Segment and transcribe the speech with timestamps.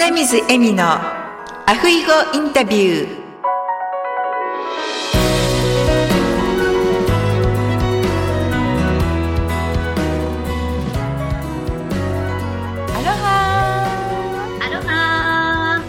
[0.00, 3.18] 花水恵美のアフイゴインタビュー。
[12.94, 13.58] アロハ
[14.60, 15.82] アロハ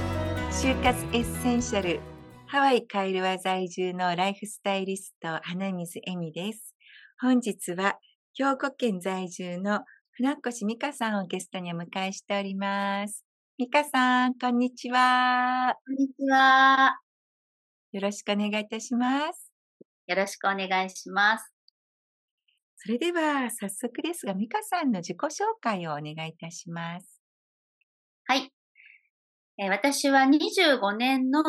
[0.51, 1.99] 就活エッセンシャル
[2.47, 6.75] ハワイカイルワ在住のライフスタイリスト花水恵美です。
[7.21, 7.99] 本日は
[8.33, 9.81] 兵庫県在住の
[10.13, 13.28] 船越美香さんをゲストにお迎えしております
[13.59, 15.75] 美香さん、こんにちは。
[15.85, 16.97] こんにちは。
[17.91, 19.51] よろしくお願いいたします。
[20.07, 21.51] よろしくお願いします。
[22.77, 27.21] それでは、早速ですが、美香さんの自己紹介をお願いいたします。
[28.27, 28.49] はい。
[29.57, 31.43] えー私は25年の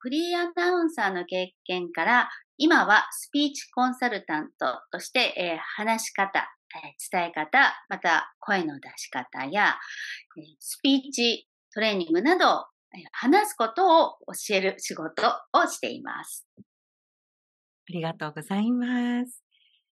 [0.00, 9.78] フリーアナウンサーの経験から、今はスピーチコンサルタントとして、えー話し方、えー伝え方、また声の出し方や、
[10.36, 15.22] えースピーチトレーニングなど、えー話すことを教える仕事
[15.52, 16.46] をしています。
[16.56, 16.62] あ
[17.92, 19.42] りがとうございます。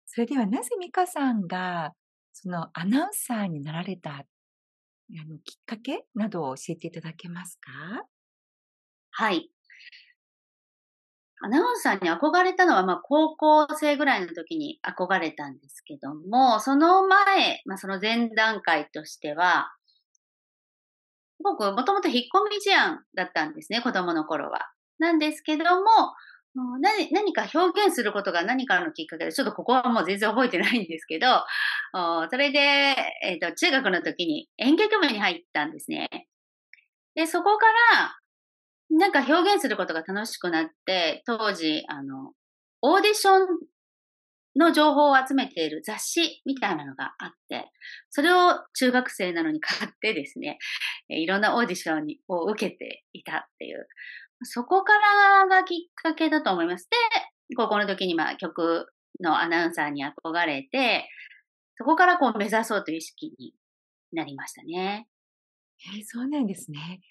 [0.08, 1.92] それでは、なぜ美香さんが、
[2.32, 4.23] そのアナウンサーになられた、あ
[5.28, 8.06] の、きっかけなどを教えていただけますか？
[9.12, 9.52] はい。
[11.42, 19.76] アナウンサーに憧れたのは、まあ、高校生ぐらいの時に憧れたんですけども、その前、まあ、その前段階としては、
[21.46, 24.72] 僕、もともと引っ込み思案だったんですね、子供の頃は。
[24.98, 25.86] なんですけども、
[26.80, 31.28] 何何か表現することが何かのきっかけで、ちょっとここはもう全然覚えてないんですけど、
[32.32, 36.10] それで、えっ、と、中学の時に演劇部に入ったんですね。
[37.14, 38.18] で、そこから、
[38.90, 42.34] なんか表現することが楽しくなって、当時、あの、
[42.82, 43.48] オーディション
[44.56, 47.72] の情報を集めている雑誌みたいなのがあって、
[48.09, 50.58] それを中学生なのに買ってですね、
[51.09, 53.88] えいろんなオーディションにを受けていたっていう、
[54.44, 56.89] そこからがきっかけだと思います。
[56.89, 58.88] で、高校の時にまあ曲
[59.21, 61.10] のアナウンサーに憧れて、
[61.77, 63.54] そこからこう目指そうという意識に
[64.14, 65.08] なりましたね。
[65.93, 67.02] えーそうなんですね。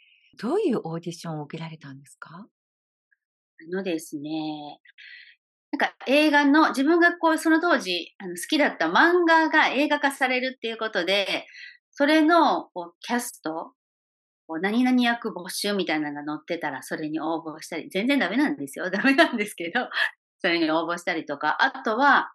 [0.41, 2.31] どういうオーディションを受けられたんですか？
[2.31, 2.47] あ
[3.71, 4.81] のですね、
[5.75, 11.47] なんか映画の、自分がこう、その当時あの好きだった漫画が映画化されるっていうことで、
[11.91, 13.73] それのこうキャスト、
[14.47, 18.89] こう何々役募集みたいなのが載ってたら、それに応募したり、全然ダメなんですよ。
[18.89, 19.89] ダメなんですけど、
[20.39, 22.31] それに応募したりとか、あとは、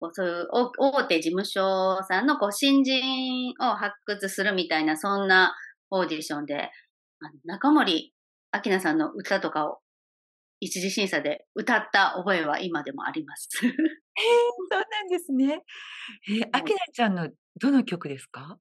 [0.00, 5.54] こうそういう大手事務所さんのこう新人を発掘するみたいな、そんな
[5.90, 6.72] オーディションで、
[7.20, 8.12] あの中森
[8.52, 9.81] 明菜さんの歌とかを
[10.64, 13.48] 一次審査で歌った覚えは今でもあります。
[13.64, 13.74] えー、そ
[14.78, 15.64] うなんですね。
[16.28, 17.28] えー、アキナちゃんの
[17.60, 18.58] どの曲ですか？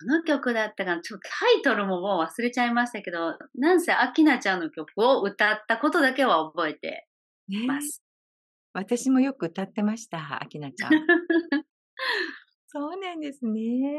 [0.00, 7.08] どの曲だったかなちょっとタイトルももう忘れちゃいましたけど、なんせアキナちゃんの曲を歌ったことだけは覚えて
[7.48, 8.02] ねます。
[8.74, 10.90] 私もよく歌ってました、アキナちゃん。
[12.68, 13.96] そうなんですね。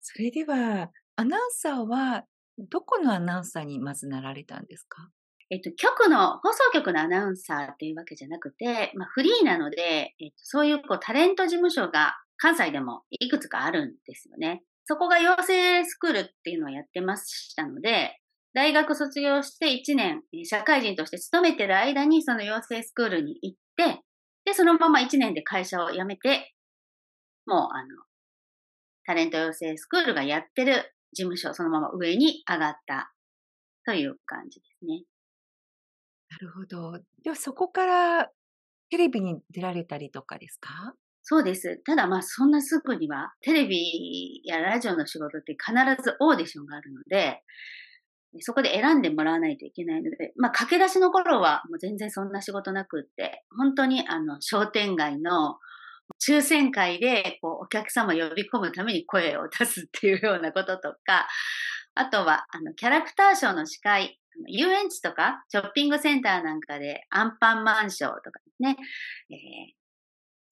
[0.00, 2.24] それでは、アナウンサーは、
[2.56, 5.10] どこのアナウンサーにまずなられたんですか？
[5.50, 14.62] えっと、局の、放送局のアナウンサーっていうわけじゃなくて、まあ、フリーなので、えっと、そういうこうタレント事務所が関西でもいくつかあるんですよね。
[14.84, 18.18] そこが養成スクールっていうのをやってましたので、
[18.54, 24.02] 大学卒業して1年、社会人として勤めてる間にその養成スクールに行って、
[24.44, 26.54] で、そのまま1年で会社を辞めて、
[27.46, 27.88] もうあの、
[29.06, 33.12] タレント養成スクールがやってる事務所、そのまま上に上がった
[33.84, 35.04] という感じですね。
[36.34, 36.98] なるほど。
[37.22, 38.30] では、そこから
[38.90, 40.94] テレビに出られたりとかですか？
[41.22, 41.78] そうです。
[41.84, 45.72] ただまあそんなすぐにはテレビやラジオの仕事って必
[46.02, 47.42] ずオーディションがあるので、
[48.40, 55.58] そこで選んでもらわないといけないので、まあ駆け出しの頃はもう全然そんな仕事なくって、本当にあの商店街の
[56.20, 61.26] 抽選会でこうお客様呼び込むために声を出すっていうようなこととか、
[61.94, 68.76] あとはあのキャラクターショーの司会、遊園地とかショッピングセンターなんかでアンパンマンショーとかですね、
[69.30, 69.84] えー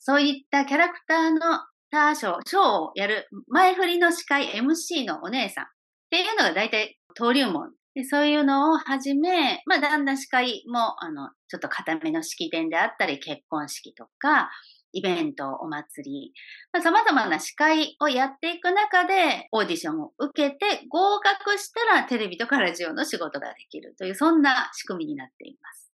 [0.04, 1.60] そういったキャラクターの
[1.92, 5.68] ターショー、ショーをやる前振りの司会 MC のお姉さんっ
[6.10, 7.70] ていうのが大体登竜門。
[8.10, 14.50] そういうのをはじめ、まあだんだん司会も、あの、ちょっと固めの式典であったり、結婚式とか、
[14.92, 16.32] イベント、お祭り、
[16.72, 25.92] まあ、様々な司会をやっていく中で、オーディションを受けて合格したらテレビとかラジオの仕事ができるという、そんな仕組みになっています。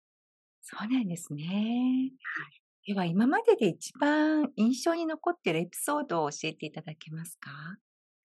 [0.61, 2.11] そうなんですね。
[2.85, 7.49] では、今までで一番印象に残っているエピソードを教えていただけますか？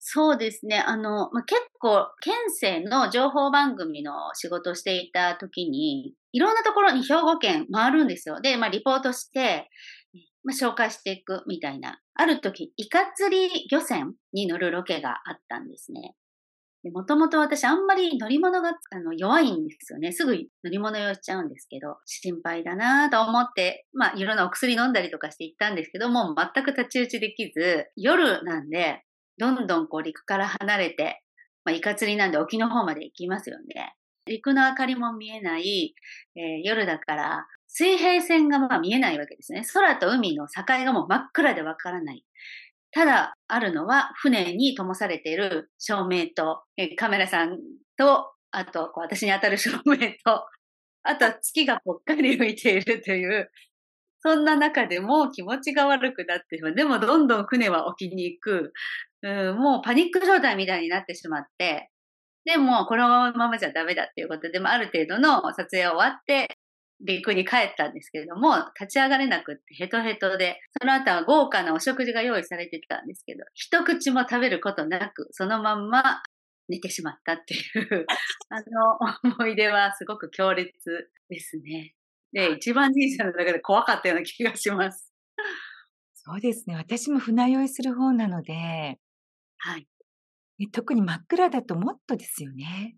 [0.06, 0.78] そうですね。
[0.78, 8.38] あの、まあ、結構、県政の情報番組の仕事をしていた時に、いろんなところに兵庫県回るんですよ。
[8.40, 9.70] で、まあ、リポートして、
[10.42, 12.00] まあ、紹介していくみたいな。
[12.14, 16.14] ある時、イカ釣り漁船に乗るロケがあったんですね。
[16.92, 20.12] もともと私あんまり乗り物があの弱いんですよね。
[20.12, 29.02] すぐ乗り物用しちゃうんですけど、心配だなと思って、まあいろんなお薬飲んだりとかして行ったんですけどもう、全く立ち打ちできず、夜なんで、
[29.38, 31.22] どんどんこう陸から離れて、
[31.64, 33.94] まあ、イカ釣りなんで沖の方まで行きますよね。
[34.26, 35.94] 陸の明かりも見えない、
[36.36, 39.64] えー、夜だから水平線がまあ見えないわけですね。
[39.72, 42.24] 空と海の境がもう真っ暗でわからない。
[42.92, 47.58] ただあるのは船に灯されている照明と、えー、カメラさん
[47.98, 50.46] と、あと私に当たる照明と、
[51.02, 53.50] あとは月がぽっかり浮いているという、
[54.20, 56.74] そんな中でも気持ちが悪くなってしまう。
[56.76, 58.72] でもどんどん船は沖に行く。
[59.22, 61.90] うん、もうパニック状態みたいになってしまって、
[62.44, 66.58] でもこのままじゃダメだっていうことで、まあ、ある程度の撮影終わって、
[67.00, 76.22] 陸に帰ったんですけれども、立ち上がれなくってヘトヘトで、その後は豪華なお食事が用意されてたんですけど、一口も食べることなく、そのまんま
[76.68, 78.06] 寝てしまったっていう
[78.48, 78.56] あ
[79.26, 80.72] の思い出はすごく強烈
[81.28, 81.94] ですね。
[82.32, 85.12] で、一番人生の中で怖かったような気がします。
[86.14, 86.76] そうですね。
[86.76, 88.98] 私も船酔いする方なので、
[89.58, 89.86] はい。
[90.72, 92.96] 特に真っ暗だともっとですよね。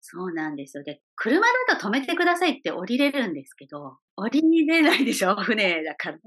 [0.00, 0.82] そうなんですよ。
[0.82, 5.36] で、車だと止めてくださいって降りれるんですけど、降りれないでしょ？
[5.42, 6.18] 船だから。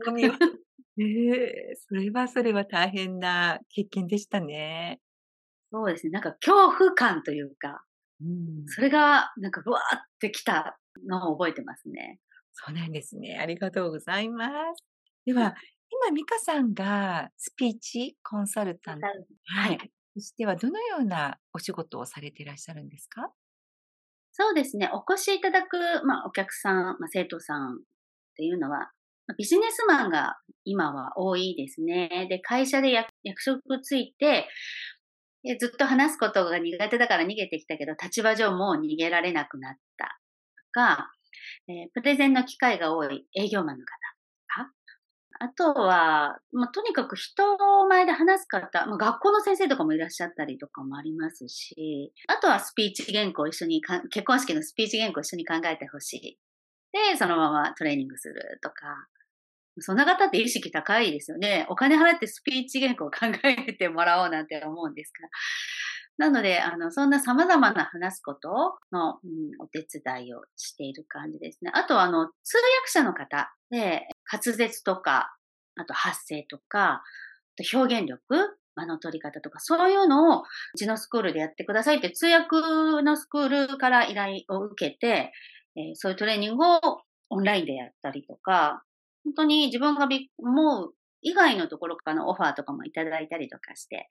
[1.00, 5.00] ええー、それはそれは大変な経験でしたね。
[5.72, 6.12] そうですね。
[6.12, 7.84] なんか恐怖感というか、
[8.22, 12.20] うん、それがなんかブワーってきたのを覚えてますね。
[12.54, 13.40] そうなんですね。
[13.42, 14.84] ありがとうございます。
[15.26, 15.56] では、
[15.90, 19.93] 今、美香さんがスピーチコンサルタント、はい。
[20.14, 23.32] としてはどのようなお仕事をされていらっしゃるんですか？
[24.32, 24.90] そうですね。
[24.94, 27.78] お越しいただく、まあ、お客さん、まあ、生徒さんっ
[28.36, 28.92] ていうのは、
[29.38, 32.28] ビジネスマンが今は多いですね。
[32.30, 33.08] で、会社で役
[33.42, 34.50] 職ついて、
[35.60, 40.12] ずっと話すことが苦手だから逃げてきたけど、立場上もう逃げられなくなったと
[40.72, 41.12] か、
[41.68, 44.13] えー、プレゼンの機会が多い営業マンの方
[45.40, 47.58] あとは、まあ、とにかく人
[47.88, 56.40] 前で話す方、まあ、学校の先生とかもいらっしゃったりとかもありますし、あとはスピーチ原稿を一緒に結婚式のスピーチ原稿を一緒に考えてほしい。
[56.92, 59.08] で、そのままトレーニングするとか。
[59.80, 61.66] そんな方って意識高いですよね。
[61.68, 65.30] お金払ってスピーチ原稿を考えてもらおうなんて思うんですから。
[66.18, 68.50] なので、あの、そんな様々な話すこと
[68.92, 71.72] の、うん、お手伝いをしている感じですね。
[71.74, 75.36] あと、あの、通訳者の方で、滑舌とか、
[75.76, 77.02] あと発声とか、
[77.74, 78.20] 表現力、
[78.76, 82.58] 間の取り方とか、そういうのをうちのスクールでやってくださいって通訳
[83.04, 85.32] のスクールから依頼を受けて、
[85.76, 86.80] えー、そういうトレーニングを
[87.30, 88.84] オンラインでやったりとか、
[89.24, 90.08] 本当に自分が
[90.38, 94.08] 思う以外のところからのオファーとかもいただいたりとかして、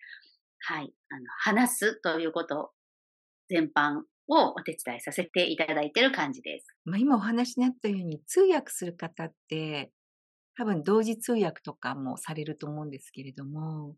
[0.65, 2.71] はい、あの、話すということ
[3.49, 6.67] 全般をお手伝いさせていただいている感じです。
[6.85, 9.91] まあ、今お話にあったように通訳する方って
[10.57, 13.97] 多分同時通訳とかもされると思うんですけれども、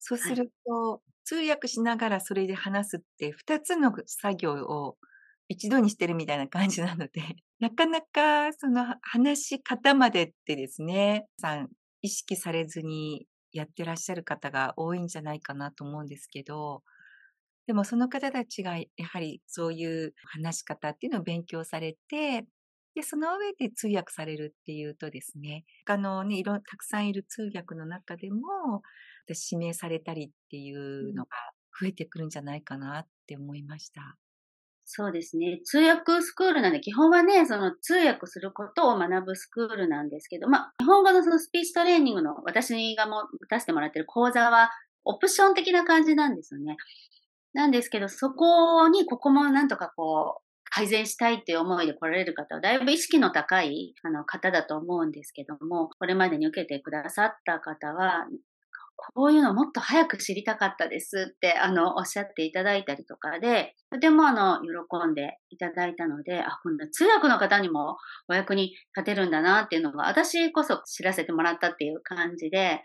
[0.00, 4.96] そうすると、はい、通訳しながらそれで話すって2つの作業を
[5.48, 7.22] 一度にしてるみたいな感じなので、
[7.60, 11.68] なかなかその話し方までってですね、さん
[12.02, 16.82] 意識されずにやってらっしゃる方が多いんじゃないかなと思うんですけど、
[17.66, 22.44] でもその方たちがやはりそういう話し方っていうのを勉強されて、
[22.94, 28.82] で、その上で通訳されるっていうとですね、他のね、いろ、たくさんいる通訳の中でも、
[29.28, 31.30] 指名されたりっていうのが
[31.80, 34.16] 増えてくるんじゃないかなって思いました。
[34.86, 35.60] そうですね。
[35.64, 44.70] 通訳スクールなんで、基本はね、その通訳することを学ぶスクールなんですけど、まあ、日本語のそのスピーチトレーニングの私がも出してもらってる講座は、
[45.04, 46.76] オプション的な感じなんですよね。
[47.54, 58.26] なんですけど、そこにここもなんとかこう、改善したいっていう思いで来られる方は、だいぶ意識の高いあの方だと思うんですけども、これまでに受けてくださった方は、
[58.96, 67.96] こういうのもっと早く知りたかったですって、あの、おっしゃっていただいたりとかで、とてもあの、喜んでいただいたので、あ、今度通訳の方にも
[68.28, 72.82] お役に立てるんだなっていうのが、私こそ知らせてもらったっていう感じで、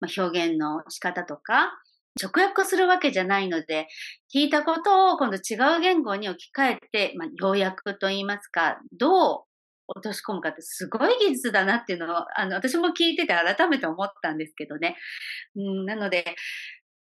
[0.00, 1.72] まあ、表現の仕方とか、
[2.20, 3.88] 直訳するわけじゃないので、
[4.32, 9.53] 聞いたことを今度違う言語に置き換えて、まあ、要約と言いますか、どう
[9.86, 14.96] 落とし込むかってすごい技術だなっていうのを、あの、私も聞いてて改めて思ったんですけどね。
[15.56, 16.36] うん、なので、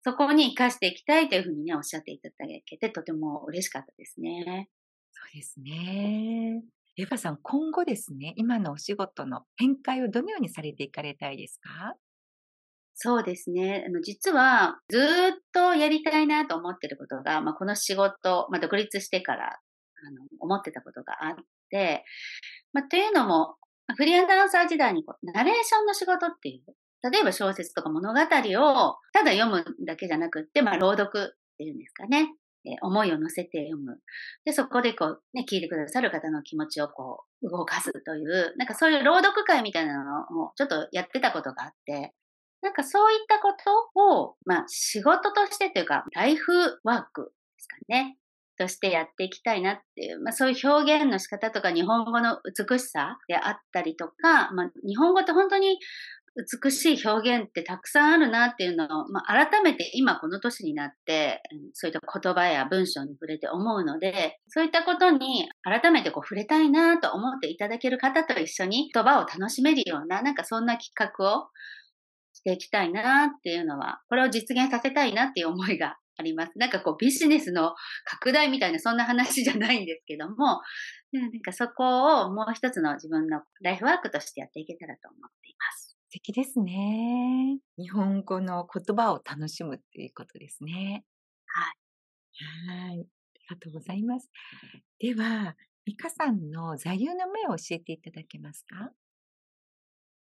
[0.02, 2.34] そこに活かしていきたいというふうにね、おっしゃっていただ
[2.64, 4.70] けて、とても嬉しかったですね。
[5.12, 6.62] そうですね。
[6.96, 11.94] エヴァさん、今後ですね、今のお仕事の展開をどのようにされていかれたいですか？
[12.94, 13.84] そうですね。
[13.86, 15.02] あの、実は、ずっ
[15.52, 21.42] とやりたいなと思ってることが、まあ、この仕事、まあ、独立してから、あの、思ってたことがあって、
[22.72, 23.56] まあ、というのも、
[23.96, 28.24] フリーアナウンサー時代にこう、ナレーションの仕事っていう、例えば小説とか物語を
[29.12, 32.34] ただ読むだけじゃなくって、まあ、朗読っていうんですかね。
[32.66, 33.98] え思いを乗せて読む。
[34.44, 42.12] で、そこでこう、ね、聞いてくださる方の気持ちをこう、動かすという、なんかそういう朗読会みたいなのをちょっとやってたことがあって、
[42.60, 43.54] なんかそういったこ
[43.94, 46.52] とを、まあ仕事としてというか、ライフ
[46.84, 48.18] ワークですかね。
[48.60, 55.78] としてやっていきたいなっていう、まあそういう表現の仕方とか日本語の美しさであったりとか、まあ日本語って本当に
[56.62, 71.48] 美しい表現ってたくさんあるなっていうのを、まあ、改めて今この年になって、そういった言葉や文章に触れて思うので、そういったことに改めてこう触れたいなと思っていただける方と一緒に言葉を楽しめるような、なんかそんな企画を
[72.32, 76.52] していきたいなっていうのは、これを実現させたいなっていう思いがあります。
[76.56, 77.74] なんかこうビジネスの
[78.04, 80.60] 拡大みたいなそんな話じゃないんですけども、
[81.12, 85.96] なんかそこをもう一つの自分のライフワークとしてやっていけたらと思っています。
[86.10, 87.58] 素敵ですね。
[87.78, 91.04] 日本語の言葉を楽しむっていうことですね。
[91.46, 92.88] はい。
[92.88, 93.00] はい。
[93.00, 93.06] あり
[93.48, 94.30] がとうございます。
[94.98, 98.92] では、美香さんの座右の銘を教えていただけますか？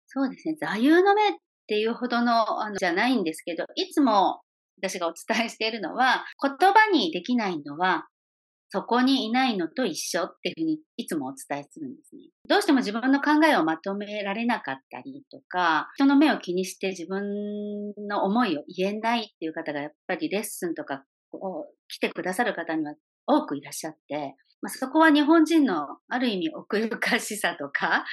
[0.07, 0.57] そうですね。
[0.61, 1.33] 座右の銘っ
[1.67, 4.44] ていうほどの、あの、じゃないんですけど、いつも
[4.78, 8.07] 私がお伝えしているのは、言葉にできないのは
[8.75, 12.23] そこにいないのと一緒っていうふうにいつもお伝えするんですね。
[12.49, 22.95] どうしても自分の考えをまとめられなかったりとか、人の目を気にして自分の思いを言えないっていう方がやっぱりレッスンとかを来てくださる方には
[23.28, 28.04] 多くいらっしゃって、まあ、そこは日本人のある意味奥ゆかしさとか、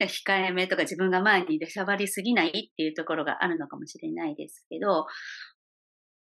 [0.00, 5.06] 控えめとか自分が前に出しゃばりすぎないっていうところがあるのかもしれないですけど、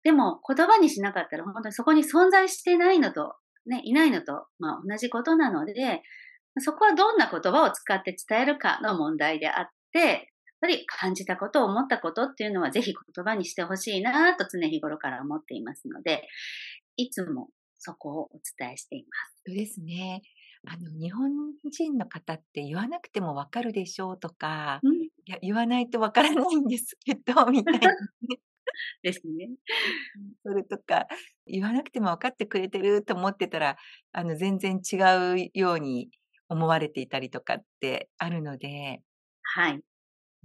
[0.03, 6.01] でも言葉にしなかったら本当にそこに存在してないのとね、いないのと、まあ、同じことなので、
[6.60, 10.19] そこはどんな言葉を使って伝えるかの問題であって、やっ
[10.62, 16.27] ぱり感じたこと、思ったことっていうのはぜひ言葉にしてほしいなと常日頃から思っていますので、
[16.98, 19.43] いつもそこをお伝えしています。
[19.45, 20.22] そうですね。
[20.65, 21.31] あの、日本
[21.69, 27.98] 人の方って言わなくてもわかるでしょうとか、うん、いや、言わないとわからないんですけど、みたいな、ね、
[29.03, 29.50] ですね。
[30.43, 31.08] それとか、
[31.46, 33.77] 言わなくても分かってくれてると思ってたら、
[34.12, 34.96] あの、全然違
[35.48, 36.10] うように
[36.50, 39.01] 思われていたりとかってあるので、
[39.43, 39.84] はい。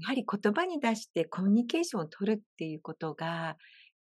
[0.00, 3.56] やはり言葉に出してコミュニケーションを取るっていうことが、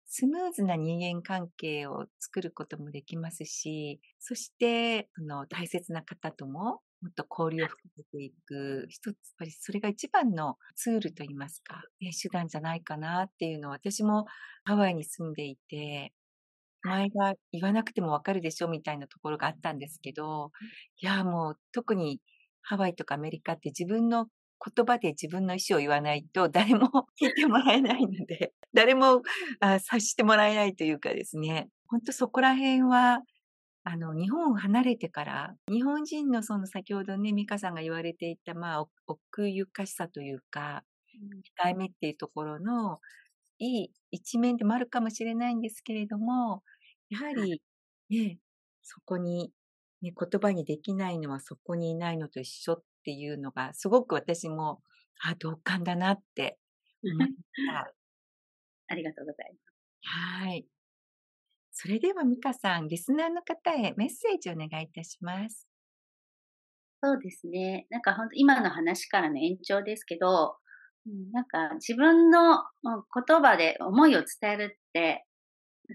[0.06, 11.82] スムーズな人間関係を作ることもできますし、そして、あの、大切な方とももっと交流を深めていく、一つ、やっぱりそれが一番のツールといいますか、
[12.22, 14.26] 手段じゃないかなっていうのを私も
[14.64, 16.12] ハワイに住んでいて、
[16.82, 20.52] 前が言わなくてもわかるでしょみたいなところがあったんですけど、
[21.00, 22.20] いや、もう特に
[22.62, 24.26] ハワイとかアメリカって自分の
[24.74, 26.88] 言葉で自分の意思を言わないと誰も
[27.20, 29.22] 聞いてもらえないので、誰も
[29.60, 33.20] 察してもらえないというかですね、本当そこら辺は
[33.88, 40.82] あの、日本を離れてから、日本人のその先ほどね、美香さんが言われていた、まあ、奥ゆかしさというか、
[41.64, 42.98] 控えめっていうところの、
[43.58, 46.64] いい一面でもあるかもしれないんですけれども、
[47.10, 47.62] やはり、
[48.10, 48.40] ね、
[48.82, 49.52] そこに、
[50.02, 54.82] ね、言葉にできないのはそこにいないのと一緒っていうのが、すごく私も、
[55.20, 56.58] あ、同感だなって
[57.04, 57.28] 思っ
[57.66, 57.94] た。
[58.88, 59.76] ありがとうございます。
[60.02, 60.66] はい。
[61.78, 65.68] それでは美香さん、リスナーの方へメッセージをお願いいたします。
[67.04, 67.86] そうですね。
[67.90, 70.56] なんか本当今の話からの延長ですけど、
[71.34, 75.26] なんか自分の言葉で思いを伝えるって、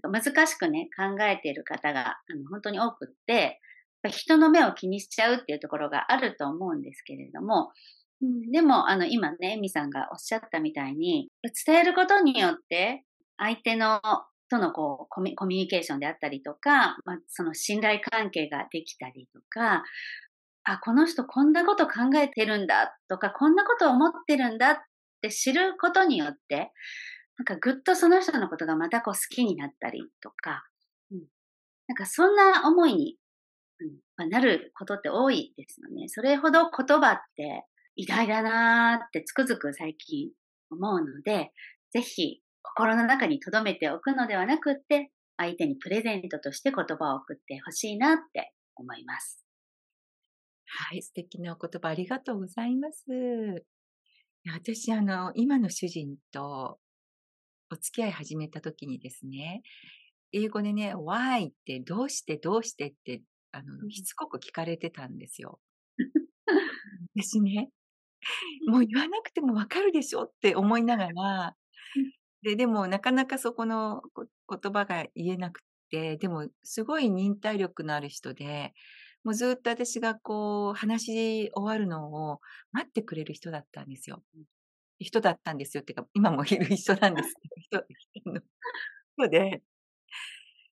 [0.04, 3.60] なんか難しくね、考えている方があの本当に多くって、
[4.08, 7.72] 人の目を気にしちゃうっていうところがあると思うんですけれども、
[8.52, 11.30] でも、あの、今ね、エミさんがおっしゃったみたいに、
[11.66, 13.04] 伝えることによって、
[13.38, 14.00] 相手の
[14.52, 19.84] とのこうコミュニケーションであったりとか、まあ、その信頼関係ができたりとか、
[20.66, 24.78] あ、この人こんなこと考えてるんだとか、こんなこと思ってるんだっ
[25.22, 26.72] て知ることによって、
[27.38, 30.66] なんかぐっとその人のことがまたこう好きになったりとか、
[31.12, 31.20] うん、
[31.88, 33.16] なんかそんな思いに、
[33.80, 36.10] うんまあ、なることって多いですよね。
[36.10, 37.66] それほど言葉って
[37.96, 40.30] 偉大だなーってつくづく最近
[40.70, 41.52] 思うので、
[41.92, 49.44] ぜひ心の中に留めておくのではなくって、相手にプレゼントとして言葉を送ってほしいなって思います。
[50.66, 53.06] はい、素敵なお言葉ありがとうございます。
[54.48, 56.80] 私、あの、今の主人と
[57.72, 59.62] お付き合い始めた時にですね、
[60.32, 65.60] 英語でね、why ってどうしてどうしてって、あの、しつこく聞かれてたんですよ。
[67.16, 67.70] 私ね、
[68.68, 71.56] もう言わなくてもわかるでしょって思いながら、
[72.44, 74.02] で、でもなかなかそこの
[74.50, 78.74] 言葉が言えなくて、でもすごい忍耐力のある人で、
[79.24, 82.40] もうずっと私がこう話し終わるのを
[82.72, 84.24] 待ってくれる人だったんですよ。
[85.00, 87.36] 人だったんですよっていうか、今もいる人なんです
[87.70, 88.42] けど、 人、
[89.18, 89.62] 人 で、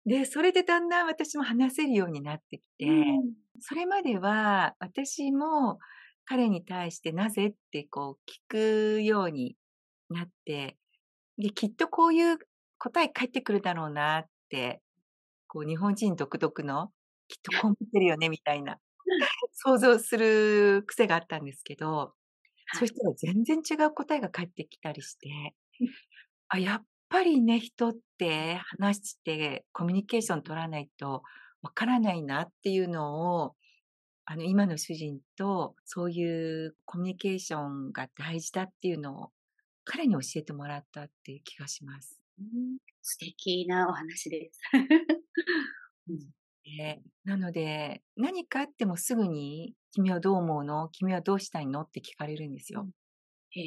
[0.05, 5.79] で、それでだんだん私も話せるようになってきて、うん、それまでは私も
[6.25, 9.57] 彼に対してなぜってこう聞くように
[10.09, 10.77] なって、
[11.37, 12.39] で、きっとこういう
[12.79, 14.81] 答え返ってくるだろうなって、
[15.47, 16.91] こう日本人独特の
[17.27, 18.79] きっとこう思ってるよねみたいな
[19.53, 22.13] 想像する癖があったんですけど、
[22.73, 25.55] そしたら全然違う答えが返ってきたりして、
[26.49, 31.23] あ、やっぱりね、人って話してコミュニケーション取らないと
[31.61, 33.55] わからないなっていうのを、
[34.25, 39.31] あの、今の主人とそういうコミュニケーションが大事だっていうのを
[39.87, 42.19] 彼に教えてもらったっていう気がします。
[42.39, 44.59] うん、素敵なお話です。
[46.63, 50.89] で なので、何かあってもすぐに、君はどう思うの？
[50.89, 51.81] 君はどうしたいの？
[51.81, 52.87] って聞かれるんですよ。
[53.51, 53.61] へ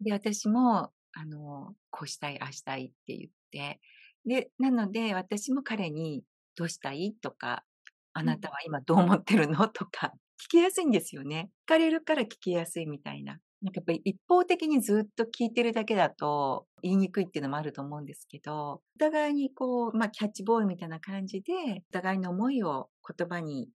[0.00, 3.80] で、私も、あの、こうしたい、ああしたいって言って、
[4.26, 6.24] で、なので、私も彼に、
[6.56, 7.14] どうしたい？
[7.20, 7.64] とか、
[8.12, 9.68] あなたは今どう思ってるの？
[9.68, 11.50] とか、聞きやすいんですよね。
[11.66, 13.38] 聞かれるから聞きやすいみたいな。
[13.62, 21.52] なんかやっぱり一方的にずっと聞いてるだけだと言いにくいっていうのもあると思うんですけど、お互いにこう、まあキャッチボールみたいな感じで、
[21.90, 23.68] お互いの思いを言葉に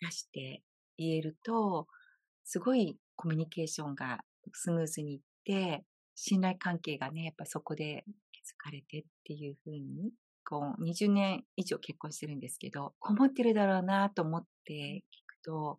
[0.00, 0.62] 出して
[0.98, 1.86] 言えると、
[2.44, 4.20] すごいコミュニケーションが
[4.52, 10.12] スムーズにいって、信頼関係がね、やっぱそこで築かれてっていうふうに、
[10.44, 15.78] こう20年以上結婚してるんですけど、こもってるだろうなと思って聞くと、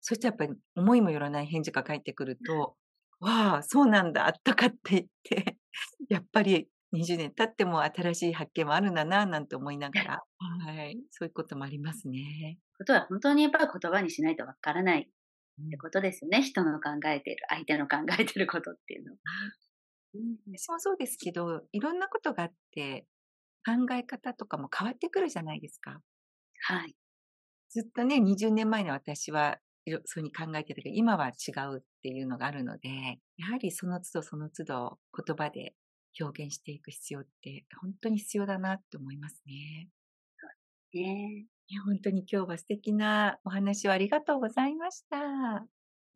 [0.00, 2.76] そしてやっぱり思いもよらない返事が返ってくると、
[3.22, 5.56] わあ、そうなんだ、とかって言って、
[6.08, 12.58] やっぱり20年経っても新しい発見もあるんだな、なんて思いながら、はい、そういうこともありますね。
[12.76, 16.42] ことは本当にやっぱり言葉にしないとわからないってことですよね。
[16.42, 19.18] 人の考えている、相手の考えていることっていうのは。
[20.14, 23.06] うん、私もそうですけど、いろんなことがあって、
[23.64, 26.02] 考え方とかも変わってくるじゃないですか。
[26.64, 26.96] はい。
[27.70, 32.88] ずっとね、20年前の私はそういうふうに考えてたけど、今は違うっていうのがあるので、
[33.36, 35.74] やはりその都度その都度言葉で
[36.20, 39.88] 表現していく必要って本当に必要だなって思いますね。
[40.36, 40.50] そう
[40.92, 41.46] ですね。
[41.86, 45.18] 本当に今日は素敵なお話をありがとうございました。
[45.60, 45.66] こ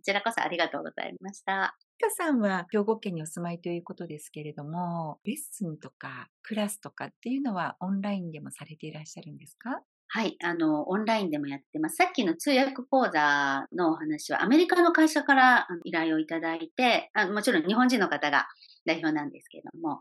[0.03, 1.77] ちらこそありがとうございました。
[1.99, 9.81] かさんは兵庫県にお住まいということですけれども、レッスンとかクラスとかっていうのはオンラインでもされていらっしゃるんですか？
[10.09, 11.97] はい、あの、オンラインでもやってます。
[11.97, 18.47] さっきの通訳講座のお話は、アメリカの会社から依頼をいただいて、あもちろん日本人の方が
[18.87, 20.01] 代表なんですけども、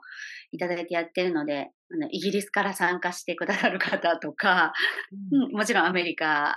[0.51, 4.73] いただいてやってるので、あのイギリスから参加してくださる方とか、
[5.31, 6.55] うん、もちろんアメリカ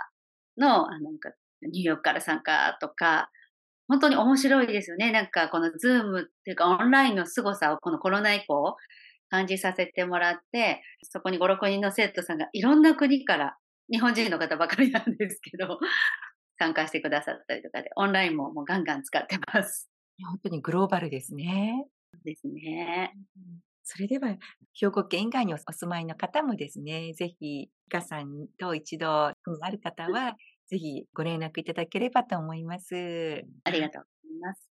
[0.58, 1.10] の、あの、
[1.62, 3.30] ニューヨークから参加とか、
[3.88, 5.10] 本当に面白いですよね。
[5.10, 8.76] なんかこのズームっていうかオンラインの凄さをこのコロナ以降、
[9.28, 13.56] 感じさせてもらって、そこに5、6人の生徒さんがいろんな国から、
[13.90, 15.78] 日本人の方ばかりなんですけど、
[16.58, 19.88] 参加してくださったりとかで、オンラインももうガンガン使ってます。
[20.24, 21.86] 本当にグローバルですね。
[22.24, 23.12] ですね。
[23.84, 24.36] それでは、
[24.74, 29.34] 兵庫県以外にお住まいの方もですね、ぜひ、かさんと一度、あ
[29.70, 30.36] る方は、
[30.66, 33.44] ぜひご連絡いただければと思います。
[33.64, 34.67] ありがとうございます。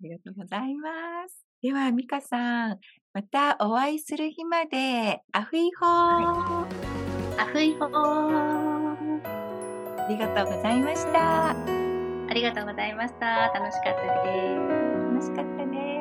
[0.00, 0.90] ありがとうございま
[1.28, 1.44] す。
[1.60, 2.78] では、ミカさん、
[3.12, 6.68] またお会いする日まで、アフイホー、は
[7.36, 9.48] い、アフイホー
[10.04, 11.50] ありがとうございました。
[11.50, 11.54] あ
[12.32, 13.48] りがとうございました。
[13.48, 14.78] 楽しかったです。
[15.12, 15.97] 楽しかったです。